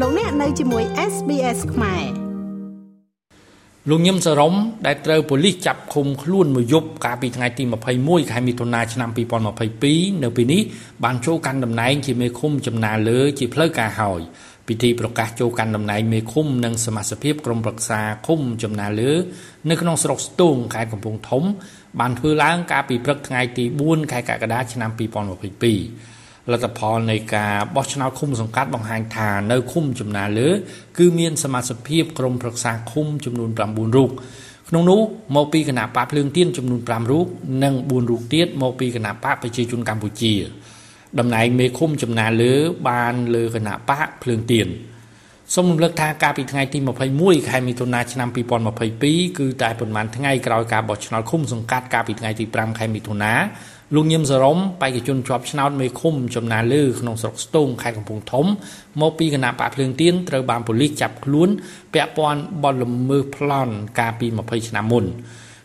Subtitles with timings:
[0.00, 2.04] លោកអ្នកនៅជាមួយ SBS ខ្មែរ
[3.88, 4.54] លោកញឹមសរំ
[4.86, 7.62] ដែលត្រូវប៉ូលីសចាប់ឃុំខ្លួនមួយយប់កាលពីថ្ងៃទី
[7.98, 9.10] 21ខែមិថុនាឆ្នាំ
[9.70, 10.62] 2022នៅពេលនេះ
[11.04, 14.20] បានចូលកាន់តំណែងជាមេឃុំចំណាលើជាផ្លូវការហើយ
[14.68, 19.12] ពិធីប្រកាសចូលកាន់តំណែងមេឃុំនិងសមាជិកក្រុមប្រឹក្សាឃុំចំណាលើ
[19.70, 21.44] នៅក្នុងស្រុកស្ទូងខេត្តកំពង់ធំ
[22.00, 30.48] បានធ្វើឡើងកាលពីព្រឹកថ្ងៃទី4ខែកក្កដាឆ្នាំ2022 លទ្ធផលនៃការបោះឆ្នោតឃុំសង្កាត់បង្ហាញថានៅឃុំចំណាលើ
[30.98, 31.76] គឺមានសមាជិក
[32.18, 34.10] ក្រុមប្រឹក្សាឃុំចំនួន9រូប
[34.68, 35.00] ក្នុងនោះ
[35.36, 37.26] មកពីគណៈបកភ្លើងទៀនចំនួន5រូប
[37.62, 40.34] និង4រូបទៀតមកពីគណៈបកប្រជាជនកម្ពុជា
[41.18, 42.52] តំណែងមេឃុំចំណាលើ
[42.88, 44.68] បានលើគណៈបកភ្លើងទៀន
[45.52, 46.78] សូមរំលឹកថាកាលពីថ្ងៃទី
[47.14, 48.28] 21ខែមិថុនាឆ្នាំ
[48.82, 53.32] 2022គឺតែប៉ុន្មានថ្ងៃក្រោយការបោះឆ្នោតឃុំសង្កាត់កាលពីថ្ងៃទី5ខែមិថុនា
[53.94, 58.46] លោកញឹមសរមបេក្ខជនជាប់ឆ្នោតមេឃុំចំណាលើក្នុងស្រុកស្ទូងខេត្តកំពង់ធំ
[59.00, 61.48] មកពីគណៈបកភ្លើងទៀនត្រូវបានប៉ូលីសចាប់ខ្លួន
[61.94, 65.04] ពាក់ព័ន្ធបទល្មើសប្លន់កាលពី20ឆ្នាំមុន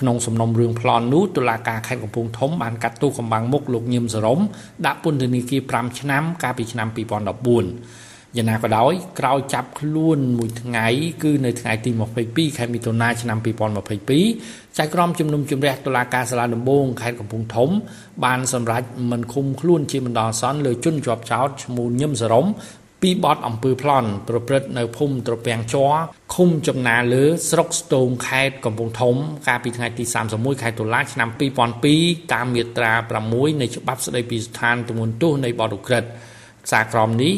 [0.00, 4.40] ក្នុងសំណុំរឿងប្លន់នោះតុលាការខេត្តកំពង់ធំបានកាត់ទោសកំបាំងមុខលោកញឹមសរម
[4.86, 10.86] ដាក់ពន្ធនាគារ5ឆ្នាំកាលពីឆ្នាំ2014 យ៉ាងណាក៏ដោយក្រោយចាប់ខ្លួនមួយថ្ងៃ
[11.22, 11.90] គឺនៅថ្ងៃទី
[12.24, 13.38] 22ខែមិថុនាឆ្នាំ
[14.06, 17.70] 2022ចៅក្រមជំនុំជម្រះតុលាការសាលាដំបងខេត្តកំពង់ធំ
[18.24, 22.46] បានសម្រេចមិនឃុំខ្លួនជាបណ្ដោះអាសន្នលើជនជាប់ចោតឈ្មោះញឹមសរម
[23.02, 25.92] ពីបទអំពើប្លន់ប្រព្រឹត្តនៅភូមិត្រពាំងជ័រ
[26.34, 29.14] ឃុំចំណាលើ ស្រុកស្ទូងខេត្តកំពង់ធំ
[29.48, 31.28] កាលពីថ្ងៃទី31ខែតុលាឆ្នាំ
[31.80, 32.92] 2002តាមមាត្រា
[33.26, 36.08] 6នៃច្បាប់ស្តីពីស្ថានទម្ងន់ទោសនៃបទឧក្រិដ្ឋ
[36.70, 37.34] សារក្រមនេះ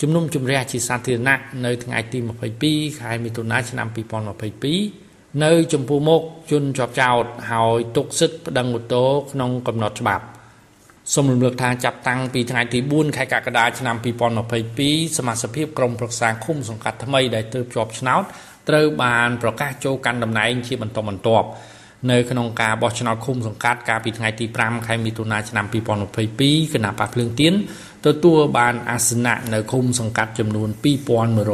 [0.00, 2.18] ជំនុំជម្រះជាសាធារណៈនៅថ្ងៃទី
[2.58, 3.88] 22ខែមិថុនាឆ្នាំ
[4.64, 10.24] 2022នៅចំពោះមុខជនជាប់ចោតហើយទុកសិទ្ធិប្តឹងឧទ្ធរក្នុងកំណត់ច្បាប់
[11.14, 13.96] សូមរំលឹកថាចាប់តាំងពីថ្ងៃទី4ខែកក្កដាឆ្នាំ
[14.56, 18.22] 2022សមាជិកក្រុមប្រឹក្សាឃុំសង្កាត់ថ្មីដែលទើបជាប់ឆ្នោត
[18.68, 21.46] ត្រូវបានប្រកាសចូលកាន់តំណែងជាបន្តបន្ទាប់
[22.10, 25.64] នៅក្នុងការបោះឆ្នោតឃុំសង្កាត់កាលពីថ្ងៃទី5ខែមិថុនាឆ្នាំ
[26.14, 27.54] 2022គណៈបកភ្លើងទៀន
[28.06, 31.48] ទទួលបានអាសនៈនៅឃុំសង្កាត់ចំនួន2198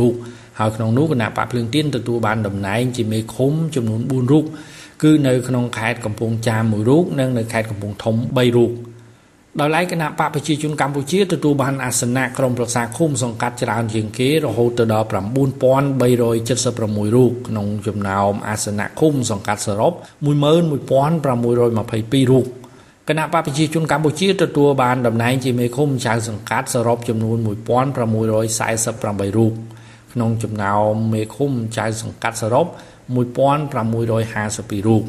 [0.00, 0.14] រូប
[0.58, 4.44] ហើយក្នុងនោះគណៈបកភ្លើងទៀនទទួលបានតំណែងជាមេឃុំចំនួន4រូប
[5.02, 8.70] គឺនៅក្នុងខេត្តកំពង់ចាមមួយរូបនិងនៅខេត្តកំពង់ធំ3រូប
[9.60, 19.92] ដោយឡែកគណៈបកប្រជាជនកម្ពុជាទទួលបានអាសនៈក្រុមប្រឹក្សាឃុំសង្កាត់ច្រើនជាងគេរហូតទៅដល់9376រូបក្នុងចំណោមអាសនៈឃុំសង្កាត់សរុប
[20.26, 22.44] 11622រូប
[23.08, 27.46] គណៈបកប្រជាជនកម្ពុជាទទួលបានតំណែងជាមេឃុំចៅសង្កាត់សរុបចំនួន1648
[29.38, 29.52] រូប
[30.12, 32.66] ក្នុងចំណោមមេឃុំចៅសង្កាត់សរុប
[33.16, 35.04] 1652រូប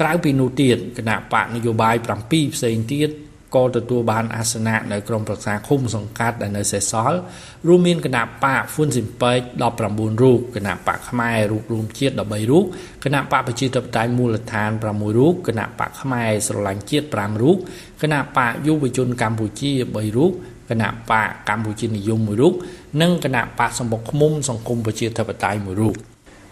[0.00, 1.94] ក្រៅពីនោះទៀតគណៈបកនយោបាយ
[2.24, 3.10] 7ផ្សេងទៀត
[3.54, 7.18] ក៏ទទួលបានអាសនៈនៅក្រមប្រឹក្សាឃុំសង្កាត់ដែលនៅសេសសល់
[7.66, 9.38] រួមមានគណៈបកហ្វុនស៊ីមពេក
[9.80, 12.64] 19រូបគណៈបកខ្មែររូបរួមជាតិ13រូប
[13.04, 17.56] គណៈបកប្រជាធិបតេយ្យមូលដ្ឋាន6រូបគណៈបកខ្មែរស្រឡាញ់ជាតិ5រូប
[18.02, 20.32] គណៈបកយុវជនកម្ពុជា3រូប
[20.70, 22.54] គណៈបកកម្ពុជានិយម1រូប
[23.00, 25.96] និងគណៈបកសម្បុកឃុំសង្គមប្រជាធិបតេយ្យ1រូប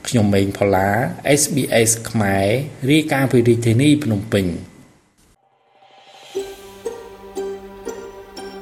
[0.08, 0.88] ខ្ញុំម៉េងផល្លា
[1.40, 2.46] SBS ខ្មែរ
[2.90, 4.46] រាយការណ៍ពីរាជធានីភ្នំពេញ